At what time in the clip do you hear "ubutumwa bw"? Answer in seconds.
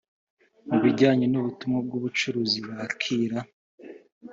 1.39-1.91